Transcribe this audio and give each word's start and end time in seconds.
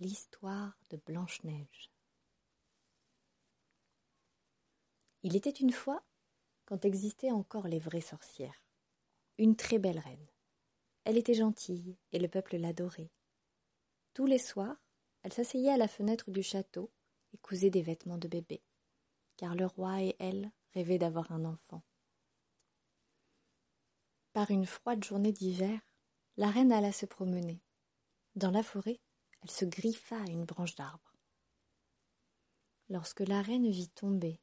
L'histoire 0.00 0.78
de 0.90 0.96
Blanche-Neige. 0.96 1.90
Il 5.24 5.34
était 5.34 5.50
une 5.50 5.72
fois, 5.72 6.04
quand 6.66 6.84
existaient 6.84 7.32
encore 7.32 7.66
les 7.66 7.80
vraies 7.80 8.00
sorcières, 8.00 8.62
une 9.38 9.56
très 9.56 9.80
belle 9.80 9.98
reine. 9.98 10.28
Elle 11.02 11.18
était 11.18 11.34
gentille 11.34 11.98
et 12.12 12.20
le 12.20 12.28
peuple 12.28 12.58
l'adorait. 12.58 13.10
Tous 14.14 14.26
les 14.26 14.38
soirs, 14.38 14.76
elle 15.24 15.32
s'asseyait 15.32 15.72
à 15.72 15.76
la 15.76 15.88
fenêtre 15.88 16.30
du 16.30 16.44
château 16.44 16.92
et 17.32 17.38
cousait 17.38 17.70
des 17.70 17.82
vêtements 17.82 18.18
de 18.18 18.28
bébé, 18.28 18.62
car 19.36 19.56
le 19.56 19.66
roi 19.66 20.00
et 20.00 20.14
elle 20.20 20.52
rêvaient 20.74 20.98
d'avoir 20.98 21.32
un 21.32 21.44
enfant. 21.44 21.82
Par 24.32 24.52
une 24.52 24.66
froide 24.66 25.02
journée 25.02 25.32
d'hiver, 25.32 25.80
la 26.36 26.50
reine 26.52 26.70
alla 26.70 26.92
se 26.92 27.04
promener. 27.04 27.60
Dans 28.36 28.52
la 28.52 28.62
forêt, 28.62 29.00
elle 29.42 29.50
se 29.50 29.64
griffa 29.64 30.20
à 30.20 30.26
une 30.26 30.44
branche 30.44 30.74
d'arbre. 30.74 31.14
Lorsque 32.88 33.20
la 33.20 33.42
reine 33.42 33.70
vit 33.70 33.90
tomber 33.90 34.40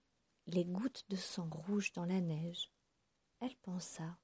les 0.47 0.65
gouttes 0.65 1.05
de 1.09 1.15
sang 1.15 1.49
rouge 1.49 1.93
dans 1.93 2.05
la 2.05 2.21
neige, 2.21 2.71
elle 3.39 3.55
pensa 3.57 4.17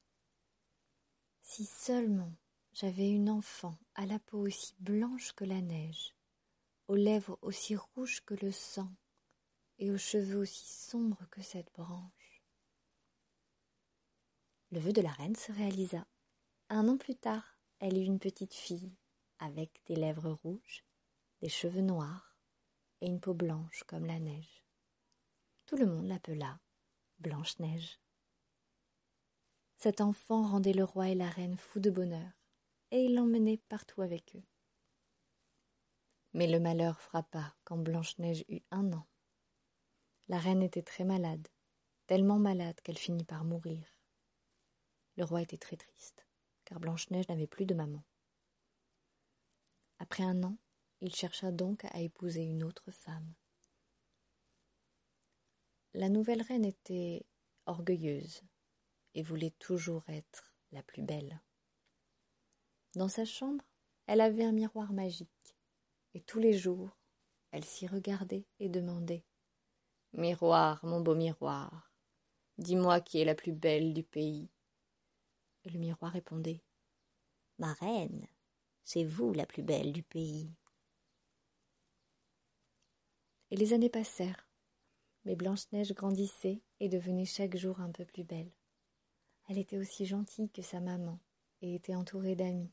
Si 1.41 1.65
seulement 1.65 2.35
j'avais 2.73 3.09
une 3.09 3.29
enfant 3.29 3.77
à 3.95 4.05
la 4.05 4.19
peau 4.19 4.45
aussi 4.45 4.75
blanche 4.79 5.33
que 5.33 5.43
la 5.43 5.61
neige, 5.61 6.15
aux 6.87 6.95
lèvres 6.95 7.37
aussi 7.41 7.75
rouges 7.75 8.21
que 8.21 8.35
le 8.35 8.51
sang, 8.51 8.93
et 9.79 9.91
aux 9.91 9.97
cheveux 9.97 10.37
aussi 10.37 10.67
sombres 10.67 11.25
que 11.31 11.41
cette 11.41 11.73
branche. 11.73 12.43
Le 14.69 14.79
vœu 14.79 14.93
de 14.93 15.01
la 15.01 15.11
reine 15.11 15.35
se 15.35 15.51
réalisa. 15.51 16.05
Un 16.69 16.87
an 16.87 16.97
plus 16.97 17.15
tard, 17.15 17.57
elle 17.79 17.97
eut 17.97 18.05
une 18.05 18.19
petite 18.19 18.53
fille, 18.53 18.95
avec 19.41 19.81
des 19.87 19.95
lèvres 19.95 20.39
rouges, 20.43 20.85
des 21.41 21.49
cheveux 21.49 21.81
noirs 21.81 22.37
et 23.01 23.07
une 23.07 23.19
peau 23.19 23.33
blanche 23.33 23.83
comme 23.83 24.05
la 24.05 24.19
neige. 24.19 24.63
Tout 25.65 25.75
le 25.75 25.85
monde 25.85 26.07
l'appela 26.07 26.59
Blanche-Neige. 27.19 27.99
Cet 29.77 29.99
enfant 29.99 30.43
rendait 30.43 30.71
le 30.71 30.83
roi 30.83 31.09
et 31.09 31.15
la 31.15 31.29
reine 31.29 31.57
fous 31.57 31.79
de 31.79 31.89
bonheur, 31.89 32.31
et 32.91 33.03
il 33.03 33.15
l'emmenait 33.15 33.61
partout 33.67 34.01
avec 34.01 34.35
eux. 34.35 34.43
Mais 36.33 36.47
le 36.47 36.59
malheur 36.59 37.01
frappa 37.01 37.55
quand 37.65 37.77
Blanche-Neige 37.77 38.45
eut 38.47 38.63
un 38.71 38.93
an. 38.93 39.05
La 40.29 40.37
reine 40.37 40.63
était 40.63 40.83
très 40.83 41.03
malade, 41.03 41.47
tellement 42.07 42.39
malade 42.39 42.79
qu'elle 42.81 42.97
finit 42.97 43.25
par 43.25 43.43
mourir. 43.43 43.85
Le 45.17 45.25
roi 45.25 45.41
était 45.41 45.57
très 45.57 45.77
triste 45.77 46.25
car 46.71 46.79
Blanche-Neige 46.79 47.27
n'avait 47.27 47.47
plus 47.47 47.65
de 47.65 47.73
maman. 47.73 48.01
Après 50.01 50.23
un 50.23 50.41
an, 50.41 50.57
il 51.01 51.13
chercha 51.13 51.51
donc 51.51 51.85
à 51.85 52.01
épouser 52.01 52.41
une 52.41 52.63
autre 52.63 52.89
femme. 52.89 53.35
La 55.93 56.09
nouvelle 56.09 56.41
reine 56.41 56.65
était 56.65 57.23
orgueilleuse 57.67 58.41
et 59.13 59.21
voulait 59.21 59.53
toujours 59.59 60.03
être 60.09 60.55
la 60.71 60.81
plus 60.81 61.03
belle. 61.03 61.39
Dans 62.95 63.09
sa 63.09 63.25
chambre, 63.25 63.63
elle 64.07 64.21
avait 64.21 64.43
un 64.43 64.51
miroir 64.51 64.91
magique, 64.91 65.55
et 66.15 66.21
tous 66.21 66.39
les 66.39 66.57
jours, 66.57 66.97
elle 67.51 67.63
s'y 67.63 67.85
regardait 67.85 68.47
et 68.59 68.69
demandait 68.69 69.23
Miroir, 70.13 70.83
mon 70.83 71.01
beau 71.01 71.13
miroir, 71.13 71.93
dis-moi 72.57 73.01
qui 73.01 73.21
est 73.21 73.25
la 73.25 73.35
plus 73.35 73.53
belle 73.53 73.93
du 73.93 74.01
pays. 74.01 74.49
Le 75.65 75.77
miroir 75.77 76.11
répondait 76.11 76.63
Ma 77.59 77.73
reine, 77.73 78.27
c'est 78.83 79.03
vous 79.03 79.33
la 79.33 79.45
plus 79.45 79.63
belle 79.63 79.91
du 79.91 80.03
pays. 80.03 80.49
Et 83.51 83.55
les 83.55 83.73
années 83.73 83.89
passèrent, 83.89 84.47
mais 85.25 85.35
Blanche-Neige 85.35 85.93
grandissait 85.93 86.61
et 86.79 86.89
devenait 86.89 87.25
chaque 87.25 87.57
jour 87.57 87.81
un 87.81 87.91
peu 87.91 88.05
plus 88.05 88.23
belle. 88.23 88.51
Elle 89.49 89.57
était 89.57 89.77
aussi 89.77 90.05
gentille 90.05 90.49
que 90.49 90.61
sa 90.61 90.79
maman 90.79 91.19
et 91.61 91.75
était 91.75 91.95
entourée 91.95 92.35
d'amis. 92.35 92.71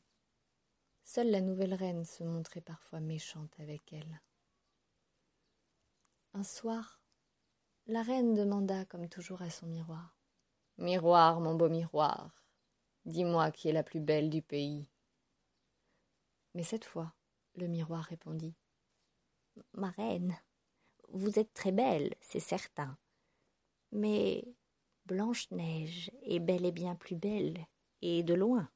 Seule 1.03 1.31
la 1.31 1.41
nouvelle 1.41 1.73
reine 1.73 2.05
se 2.05 2.23
montrait 2.23 2.61
parfois 2.61 2.99
méchante 2.99 3.53
avec 3.59 3.91
elle. 3.91 4.21
Un 6.33 6.43
soir, 6.43 7.01
la 7.87 8.03
reine 8.03 8.35
demanda, 8.35 8.85
comme 8.85 9.09
toujours 9.09 9.41
à 9.41 9.49
son 9.49 9.65
miroir 9.65 10.15
Miroir, 10.77 11.41
mon 11.41 11.55
beau 11.55 11.67
miroir, 11.67 12.39
Dis-moi 13.05 13.51
qui 13.51 13.69
est 13.69 13.73
la 13.73 13.83
plus 13.83 13.99
belle 13.99 14.29
du 14.29 14.41
pays. 14.41 14.87
Mais 16.53 16.63
cette 16.63 16.85
fois, 16.85 17.13
le 17.55 17.67
miroir 17.67 18.03
répondit. 18.03 18.55
Ma 19.73 19.89
reine, 19.91 20.37
vous 21.09 21.39
êtes 21.39 21.53
très 21.53 21.71
belle, 21.71 22.13
c'est 22.21 22.39
certain. 22.39 22.97
Mais 23.91 24.45
Blanche-Neige 25.05 26.11
est 26.23 26.39
bel 26.39 26.65
et 26.65 26.71
bien 26.71 26.95
plus 26.95 27.15
belle, 27.15 27.65
et 28.01 28.23
de 28.23 28.33
loin. 28.33 28.69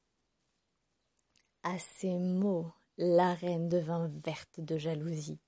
À 1.62 1.78
ces 1.78 2.18
mots, 2.18 2.72
la 2.98 3.34
reine 3.34 3.68
devint 3.68 4.10
verte 4.24 4.60
de 4.60 4.76
jalousie. 4.76 5.40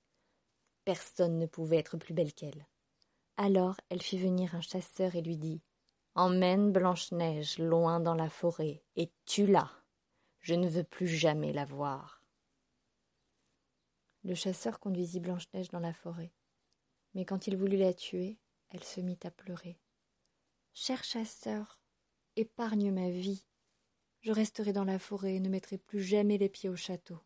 Personne 0.85 1.37
ne 1.37 1.45
pouvait 1.45 1.77
être 1.77 1.97
plus 1.97 2.13
belle 2.13 2.33
qu'elle. 2.33 2.65
Alors 3.35 3.75
elle 3.89 4.01
fit 4.01 4.17
venir 4.17 4.55
un 4.55 4.61
chasseur 4.61 5.15
et 5.15 5.21
lui 5.21 5.37
dit 5.37 5.61
Emmène 6.15 6.71
Blanche-Neige 6.71 7.59
loin 7.59 7.99
dans 7.99 8.15
la 8.15 8.29
forêt 8.29 8.83
et 8.95 9.11
tue-la. 9.25 9.69
Je 10.39 10.55
ne 10.55 10.67
veux 10.67 10.83
plus 10.83 11.07
jamais 11.07 11.53
la 11.53 11.65
voir. 11.65 12.16
Le 14.27 14.35
chasseur 14.35 14.81
conduisit 14.81 15.21
Blanche-Neige 15.21 15.69
dans 15.69 15.79
la 15.79 15.93
forêt. 15.93 16.33
Mais 17.13 17.23
quand 17.23 17.47
il 17.47 17.55
voulut 17.55 17.77
la 17.77 17.93
tuer, 17.93 18.37
elle 18.67 18.83
se 18.83 18.99
mit 18.99 19.17
à 19.23 19.31
pleurer. 19.31 19.79
Cher 20.73 21.01
chasseur, 21.05 21.79
épargne 22.35 22.91
ma 22.91 23.09
vie. 23.09 23.45
Je 24.19 24.33
resterai 24.33 24.73
dans 24.73 24.83
la 24.83 24.99
forêt 24.99 25.35
et 25.35 25.39
ne 25.39 25.47
mettrai 25.47 25.77
plus 25.77 26.03
jamais 26.03 26.37
les 26.37 26.49
pieds 26.49 26.67
au 26.67 26.75
château. 26.75 27.21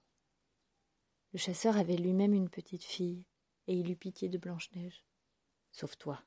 Le 1.33 1.39
chasseur 1.39 1.75
avait 1.75 1.97
lui-même 1.97 2.35
une 2.35 2.51
petite 2.51 2.83
fille, 2.83 3.25
et 3.65 3.73
il 3.73 3.89
eut 3.89 3.97
pitié 3.97 4.29
de 4.29 4.37
Blanche-Neige. 4.37 5.03
Sauve-toi, 5.71 6.23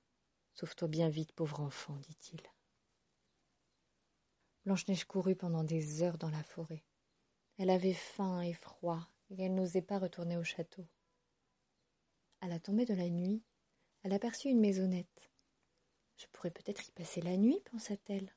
sauve-toi 0.54 0.88
bien 0.88 1.08
vite, 1.08 1.30
pauvre 1.34 1.60
enfant, 1.60 1.96
dit-il. 1.98 2.42
Blanche-Neige 4.64 5.04
courut 5.04 5.36
pendant 5.36 5.62
des 5.62 6.02
heures 6.02 6.18
dans 6.18 6.30
la 6.30 6.42
forêt. 6.42 6.84
Elle 7.58 7.70
avait 7.70 7.94
faim 7.94 8.40
et 8.40 8.54
froid, 8.54 9.08
et 9.38 9.44
elle 9.44 9.54
n'osait 9.54 9.82
pas 9.82 9.98
retourner 9.98 10.36
au 10.36 10.44
château. 10.44 10.86
À 12.40 12.48
la 12.48 12.58
tombée 12.58 12.84
de 12.84 12.94
la 12.94 13.08
nuit, 13.08 13.42
elle 14.02 14.12
aperçut 14.12 14.48
une 14.48 14.60
maisonnette. 14.60 15.30
Je 16.16 16.26
pourrais 16.32 16.50
peut-être 16.50 16.86
y 16.86 16.92
passer 16.92 17.20
la 17.20 17.36
nuit, 17.36 17.60
pensa-t-elle. 17.70 18.34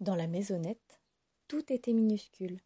Dans 0.00 0.16
la 0.16 0.26
maisonnette, 0.26 1.00
tout 1.48 1.72
était 1.72 1.92
minuscule. 1.92 2.60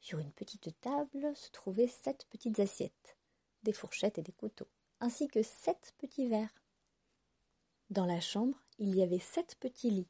Sur 0.00 0.18
une 0.18 0.32
petite 0.32 0.78
table 0.80 1.34
se 1.34 1.50
trouvaient 1.50 1.88
sept 1.88 2.26
petites 2.30 2.60
assiettes, 2.60 3.16
des 3.62 3.72
fourchettes 3.72 4.18
et 4.18 4.22
des 4.22 4.32
couteaux, 4.32 4.68
ainsi 5.00 5.28
que 5.28 5.42
sept 5.42 5.94
petits 5.98 6.28
verres. 6.28 6.54
Dans 7.90 8.06
la 8.06 8.20
chambre, 8.20 8.58
il 8.78 8.94
y 8.94 9.02
avait 9.02 9.18
sept 9.18 9.56
petits 9.60 9.90
lits, 9.90 10.08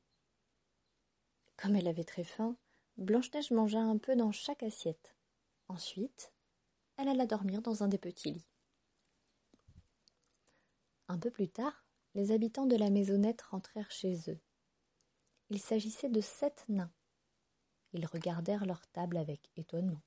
comme 1.56 1.76
elle 1.76 1.88
avait 1.88 2.04
très 2.04 2.24
faim, 2.24 2.56
Blanche-Neige 2.96 3.50
mangea 3.50 3.80
un 3.80 3.98
peu 3.98 4.16
dans 4.16 4.32
chaque 4.32 4.62
assiette. 4.62 5.13
Ensuite, 5.68 6.32
elle 6.96 7.08
alla 7.08 7.26
dormir 7.26 7.62
dans 7.62 7.82
un 7.82 7.88
des 7.88 7.98
petits 7.98 8.30
lits. 8.32 8.48
Un 11.08 11.18
peu 11.18 11.30
plus 11.30 11.48
tard, 11.48 11.84
les 12.14 12.32
habitants 12.32 12.66
de 12.66 12.76
la 12.76 12.90
maisonnette 12.90 13.42
rentrèrent 13.42 13.90
chez 13.90 14.30
eux. 14.30 14.40
Il 15.50 15.60
s'agissait 15.60 16.08
de 16.08 16.20
sept 16.20 16.64
nains. 16.68 16.92
Ils 17.92 18.06
regardèrent 18.06 18.66
leur 18.66 18.86
table 18.88 19.16
avec 19.16 19.50
étonnement. 19.56 20.02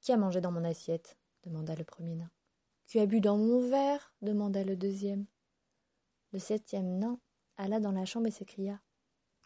Qui 0.00 0.12
a 0.12 0.16
mangé 0.16 0.40
dans 0.40 0.52
mon 0.52 0.64
assiette? 0.64 1.16
demanda 1.42 1.74
le 1.74 1.84
premier 1.84 2.14
nain. 2.14 2.30
Qui 2.86 2.98
a 2.98 3.06
bu 3.06 3.20
dans 3.20 3.36
mon 3.36 3.68
verre? 3.68 4.14
demanda 4.22 4.64
le 4.64 4.76
deuxième. 4.76 5.26
Le 6.32 6.38
septième 6.38 6.98
nain 6.98 7.20
alla 7.56 7.80
dans 7.80 7.92
la 7.92 8.04
chambre 8.04 8.26
et 8.26 8.30
s'écria 8.30 8.80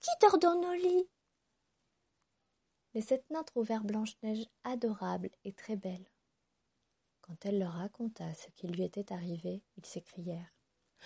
qui 0.01 0.11
dort 0.23 0.39
dans 0.39 0.59
nos 0.61 0.73
lits? 0.73 1.09
Les 2.95 3.03
sept 3.03 3.25
nains 3.31 3.45
trouvèrent 3.45 3.85
Blanche-Neige 3.85 4.47
adorable 4.65 5.31
et 5.45 5.53
très 5.53 5.77
belle. 5.77 6.05
Quand 7.21 7.47
elle 7.47 7.61
leur 7.61 7.75
raconta 7.75 8.35
ce 8.35 8.49
qui 8.51 8.67
lui 8.67 8.83
était 8.83 9.13
arrivé, 9.13 9.63
ils 9.77 9.87
s'écrièrent 9.87 10.53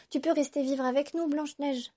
Tu 0.08 0.20
peux 0.20 0.32
rester 0.32 0.62
vivre 0.62 0.84
avec 0.84 1.12
nous, 1.12 1.28
Blanche-Neige. 1.28 1.92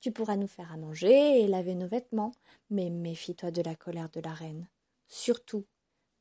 Tu 0.00 0.10
pourras 0.10 0.36
nous 0.36 0.46
faire 0.46 0.72
à 0.72 0.78
manger 0.78 1.40
et 1.40 1.48
laver 1.48 1.74
nos 1.74 1.88
vêtements, 1.88 2.32
mais 2.70 2.88
méfie-toi 2.88 3.50
de 3.50 3.60
la 3.60 3.74
colère 3.74 4.08
de 4.10 4.20
la 4.20 4.32
reine. 4.32 4.68
Surtout, 5.08 5.66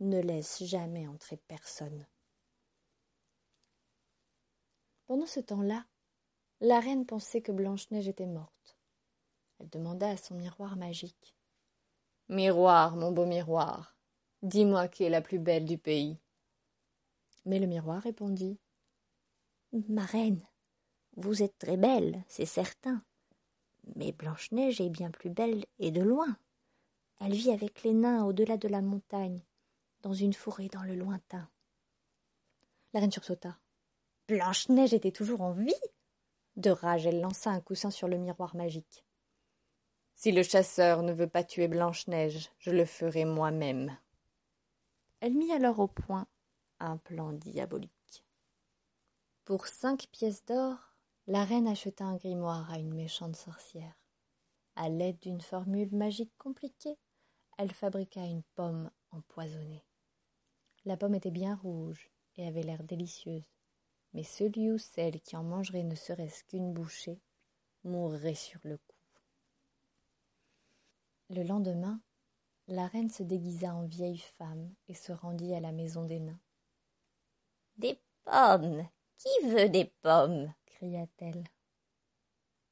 ne 0.01 0.19
laisse 0.19 0.63
jamais 0.63 1.07
entrer 1.07 1.37
personne. 1.37 2.05
Pendant 5.07 5.25
ce 5.25 5.39
temps-là, 5.39 5.85
la 6.61 6.79
reine 6.79 7.05
pensait 7.05 7.41
que 7.41 7.51
Blanche-Neige 7.51 8.07
était 8.07 8.25
morte. 8.25 8.77
Elle 9.59 9.69
demanda 9.69 10.09
à 10.09 10.17
son 10.17 10.35
miroir 10.35 10.75
magique. 10.75 11.35
Miroir, 12.27 12.95
mon 12.95 13.11
beau 13.11 13.25
miroir, 13.25 13.95
dis-moi 14.41 14.87
qui 14.87 15.03
est 15.03 15.09
la 15.09 15.21
plus 15.21 15.37
belle 15.37 15.65
du 15.65 15.77
pays. 15.77 16.17
Mais 17.45 17.59
le 17.59 17.67
miroir 17.67 18.01
répondit 18.01 18.57
Ma 19.89 20.05
reine, 20.05 20.43
vous 21.17 21.43
êtes 21.43 21.57
très 21.59 21.77
belle, 21.77 22.23
c'est 22.27 22.47
certain. 22.47 23.03
Mais 23.95 24.11
Blanche-Neige 24.11 24.81
est 24.81 24.89
bien 24.89 25.11
plus 25.11 25.29
belle 25.29 25.65
et 25.77 25.91
de 25.91 26.01
loin. 26.01 26.35
Elle 27.21 27.33
vit 27.33 27.51
avec 27.51 27.83
les 27.83 27.93
nains 27.93 28.25
au-delà 28.25 28.57
de 28.57 28.67
la 28.67 28.81
montagne, 28.81 29.43
dans 30.01 30.13
une 30.13 30.33
forêt 30.33 30.67
dans 30.67 30.83
le 30.83 30.95
lointain. 30.95 31.47
La 32.93 33.01
reine 33.01 33.11
sursauta. 33.11 33.59
Blanche-Neige 34.27 34.95
était 34.95 35.11
toujours 35.11 35.41
en 35.41 35.51
vie 35.51 35.73
De 36.55 36.71
rage, 36.71 37.05
elle 37.05 37.21
lança 37.21 37.51
un 37.51 37.61
coussin 37.61 37.91
sur 37.91 38.07
le 38.07 38.17
miroir 38.17 38.55
magique. 38.55 39.05
Si 40.15 40.31
le 40.31 40.43
chasseur 40.43 41.03
ne 41.03 41.11
veut 41.11 41.27
pas 41.27 41.43
tuer 41.43 41.67
Blanche-Neige, 41.67 42.49
je 42.57 42.71
le 42.71 42.85
ferai 42.85 43.25
moi-même. 43.25 43.95
Elle 45.19 45.33
mit 45.33 45.51
alors 45.51 45.79
au 45.79 45.87
point 45.87 46.25
un 46.79 46.97
plan 46.97 47.33
diabolique. 47.33 48.25
Pour 49.43 49.67
cinq 49.67 50.07
pièces 50.11 50.45
d'or, 50.45 50.77
la 51.27 51.43
reine 51.43 51.67
acheta 51.67 52.05
un 52.05 52.15
grimoire 52.15 52.71
à 52.71 52.79
une 52.79 52.93
méchante 52.93 53.35
sorcière. 53.35 53.99
À 54.75 54.89
l'aide 54.89 55.19
d'une 55.19 55.41
formule 55.41 55.93
magique 55.93 56.35
compliquée, 56.37 56.97
elle 57.57 57.71
fabriqua 57.71 58.25
une 58.25 58.43
pomme 58.55 58.89
empoisonnée. 59.11 59.85
La 60.85 60.97
pomme 60.97 61.15
était 61.15 61.31
bien 61.31 61.55
rouge 61.55 62.09
et 62.37 62.47
avait 62.47 62.63
l'air 62.63 62.83
délicieuse, 62.83 63.49
mais 64.13 64.23
celui 64.23 64.71
ou 64.71 64.77
celle 64.77 65.19
qui 65.21 65.35
en 65.35 65.43
mangerait 65.43 65.83
ne 65.83 65.95
serait-ce 65.95 66.43
qu'une 66.45 66.73
bouchée 66.73 67.21
mourrait 67.83 68.33
sur 68.33 68.59
le 68.63 68.77
coup. 68.77 68.94
Le 71.29 71.43
lendemain, 71.43 71.99
la 72.67 72.85
reine 72.87 73.09
se 73.09 73.23
déguisa 73.23 73.73
en 73.73 73.85
vieille 73.85 74.23
femme 74.37 74.73
et 74.87 74.93
se 74.93 75.11
rendit 75.11 75.55
à 75.55 75.59
la 75.59 75.71
maison 75.71 76.05
des 76.05 76.19
nains. 76.19 76.39
Des 77.77 77.99
pommes. 78.23 78.87
Qui 79.17 79.47
veut 79.47 79.69
des 79.69 79.85
pommes? 80.01 80.53
cria-t-elle. 80.65 81.43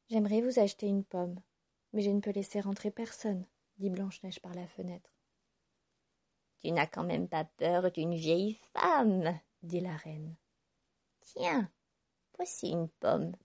J'aimerais 0.09 0.41
vous 0.41 0.59
acheter 0.59 0.87
une 0.87 1.03
pomme, 1.03 1.39
mais 1.93 2.01
je 2.01 2.11
ne 2.11 2.19
peux 2.19 2.31
laisser 2.31 2.59
rentrer 2.59 2.91
personne, 2.91 3.45
dit 3.77 3.89
Blanche-Neige 3.89 4.39
par 4.39 4.53
la 4.53 4.67
fenêtre. 4.67 5.09
Tu 6.59 6.71
n'as 6.71 6.87
quand 6.87 7.03
même 7.03 7.27
pas 7.27 7.45
peur 7.45 7.91
d'une 7.91 8.15
vieille 8.15 8.59
femme, 8.73 9.39
dit 9.63 9.79
la 9.79 9.95
reine. 9.95 10.35
Tiens, 11.21 11.71
voici 12.35 12.69
une 12.69 12.89
pomme, 12.89 13.35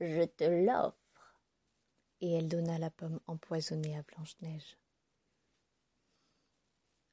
je 0.00 0.24
te 0.24 0.44
l'offre. 0.44 1.03
Et 2.20 2.32
elle 2.32 2.48
donna 2.48 2.78
la 2.78 2.90
pomme 2.90 3.20
empoisonnée 3.26 3.96
à 3.96 4.02
Blanche-Neige. 4.02 4.78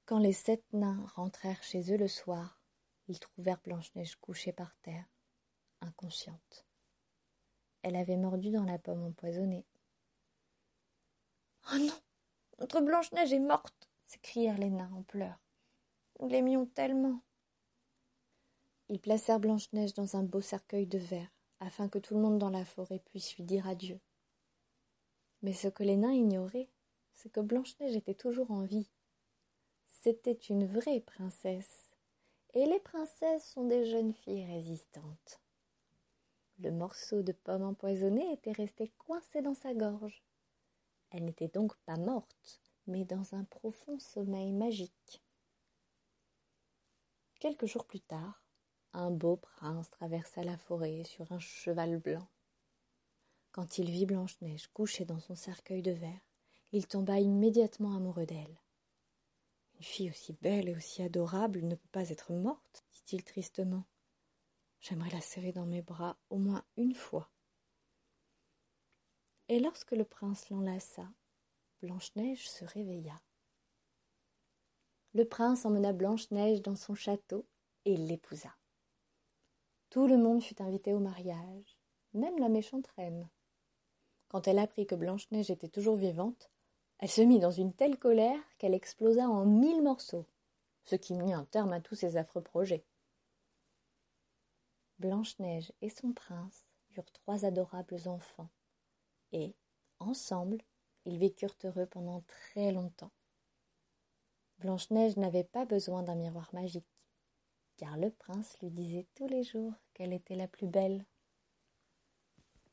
Quand 0.06 0.20
les 0.20 0.34
sept 0.34 0.64
nains 0.74 1.06
rentrèrent 1.16 1.64
chez 1.64 1.94
eux 1.94 1.98
le 1.98 2.08
soir, 2.08 2.62
ils 3.08 3.20
trouvèrent 3.20 3.62
Blanche-Neige 3.62 4.16
couchée 4.18 4.54
par 4.54 4.76
terre, 4.82 5.06
inconsciente. 5.82 6.66
Elle 7.82 7.96
avait 7.96 8.18
mordu 8.18 8.52
dans 8.52 8.66
la 8.66 8.78
pomme 8.78 9.04
empoisonnée. 9.04 9.66
Oh 11.72 11.78
non 11.78 12.00
Notre 12.60 12.82
Blanche-Neige 12.82 13.34
est 13.34 13.40
morte 13.40 13.92
s'écrièrent 14.12 14.58
les 14.58 14.70
nains 14.70 14.92
en 14.94 15.04
pleurs. 15.04 15.40
Nous 16.20 16.28
l'aimions 16.28 16.66
tellement. 16.66 17.22
Ils 18.90 19.00
placèrent 19.00 19.40
Blanche-Neige 19.40 19.94
dans 19.94 20.18
un 20.18 20.24
beau 20.24 20.42
cercueil 20.42 20.86
de 20.86 20.98
verre, 20.98 21.32
afin 21.62 21.88
que 21.88 21.98
tout 21.98 22.14
le 22.14 22.20
monde 22.20 22.38
dans 22.38 22.50
la 22.50 22.66
forêt 22.66 23.00
puisse 23.00 23.36
lui 23.38 23.44
dire 23.44 23.68
adieu. 23.68 24.00
Mais 25.42 25.54
ce 25.54 25.68
que 25.68 25.84
les 25.84 25.98
nains 25.98 26.14
ignoraient, 26.14 26.70
c'est 27.14 27.32
que 27.32 27.40
Blanche-Neige 27.40 27.96
était 27.96 28.14
toujours 28.14 28.52
en 28.52 28.64
vie. 28.64 28.90
C'était 29.88 30.32
une 30.32 30.66
vraie 30.66 31.02
princesse, 31.02 31.92
et 32.54 32.66
les 32.66 32.80
princesses 32.80 33.48
sont 33.52 33.66
des 33.66 33.86
jeunes 33.86 34.14
filles 34.14 34.46
résistantes. 34.46 35.42
Le 36.60 36.72
morceau 36.72 37.24
de 37.24 37.32
pomme 37.32 37.64
empoisonnée 37.64 38.34
était 38.34 38.52
resté 38.52 38.92
coincé 38.98 39.42
dans 39.42 39.56
sa 39.56 39.74
gorge. 39.74 40.24
Elle 41.10 41.26
n'était 41.26 41.48
donc 41.48 41.76
pas 41.86 41.98
morte, 41.98 42.62
mais 42.88 43.04
dans 43.04 43.36
un 43.36 43.44
profond 43.44 43.98
sommeil 44.00 44.52
magique. 44.52 45.24
Quelques 47.40 47.66
jours 47.66 47.86
plus 47.86 48.02
tard, 48.02 48.44
un 48.94 49.10
beau 49.10 49.38
prince 49.38 49.90
traversa 49.90 50.44
la 50.44 50.58
forêt 50.58 51.04
sur 51.04 51.32
un 51.32 51.40
cheval 51.40 51.98
blanc. 51.98 52.28
Quand 53.52 53.78
il 53.78 53.92
vit 53.92 54.06
Blanche-Neige 54.06 54.68
couchée 54.68 55.04
dans 55.04 55.20
son 55.20 55.36
cercueil 55.36 55.82
de 55.82 55.92
verre, 55.92 56.22
il 56.72 56.88
tomba 56.88 57.20
immédiatement 57.20 57.96
amoureux 57.96 58.26
d'elle. 58.26 58.62
Une 59.76 59.84
fille 59.84 60.10
aussi 60.10 60.32
belle 60.34 60.70
et 60.70 60.76
aussi 60.76 61.02
adorable 61.02 61.62
ne 61.64 61.76
peut 61.76 61.90
pas 61.92 62.10
être 62.10 62.32
morte, 62.32 62.86
dit-il 62.94 63.24
tristement. 63.24 63.84
J'aimerais 64.80 65.10
la 65.10 65.20
serrer 65.20 65.52
dans 65.52 65.66
mes 65.66 65.82
bras 65.82 66.18
au 66.30 66.38
moins 66.38 66.64
une 66.78 66.96
fois. 66.96 67.30
Et 69.50 69.60
lorsque 69.60 69.92
le 69.92 70.06
prince 70.06 70.50
l'enlaça, 70.50 71.10
Blanche-Neige 71.82 72.50
se 72.50 72.64
réveilla. 72.64 73.22
Le 75.14 75.26
prince 75.26 75.66
emmena 75.66 75.92
Blanche-Neige 75.92 76.62
dans 76.62 76.78
son 76.78 76.96
château 76.96 77.46
et 77.84 77.98
l'épousa. 77.98 78.56
Tout 79.90 80.08
le 80.08 80.18
monde 80.18 80.42
fut 80.42 80.62
invité 80.62 80.94
au 80.94 81.00
mariage, 81.00 81.78
même 82.14 82.40
la 82.40 82.48
méchante 82.48 82.88
reine. 82.96 83.30
Quand 84.32 84.48
elle 84.48 84.60
apprit 84.60 84.88
que 84.88 84.96
Blanche-Neige 84.96 85.52
était 85.52 85.68
toujours 85.68 85.98
vivante, 85.98 86.50
elle 87.00 87.10
se 87.10 87.20
mit 87.20 87.40
dans 87.40 87.52
une 87.52 87.74
telle 87.74 88.00
colère 88.00 88.40
qu'elle 88.60 88.74
explosa 88.74 89.28
en 89.28 89.46
mille 89.46 89.82
morceaux, 89.82 90.26
ce 90.86 90.96
qui 90.96 91.16
mit 91.16 91.34
un 91.34 91.44
terme 91.44 91.74
à 91.74 91.82
tous 91.82 91.96
ses 91.96 92.16
affreux 92.16 92.42
projets. 92.42 92.86
Blanche-Neige 95.00 95.74
et 95.82 95.90
son 95.90 96.14
prince 96.14 96.66
eurent 96.96 97.12
trois 97.12 97.44
adorables 97.44 98.08
enfants, 98.08 98.48
et, 99.34 99.54
ensemble, 100.00 100.60
ils 101.04 101.20
vécurent 101.20 101.58
heureux 101.66 101.88
pendant 101.88 102.22
très 102.22 102.72
longtemps. 102.72 103.12
Blanche-Neige 104.60 105.18
n'avait 105.18 105.44
pas 105.44 105.66
besoin 105.66 106.04
d'un 106.04 106.16
miroir 106.16 106.50
magique, 106.54 106.88
car 107.76 107.98
le 107.98 108.12
prince 108.12 108.58
lui 108.62 108.70
disait 108.70 109.08
tous 109.14 109.28
les 109.28 109.44
jours 109.44 109.74
qu'elle 109.94 110.14
était 110.14 110.36
la 110.36 110.48
plus 110.48 110.68
belle 110.68 111.04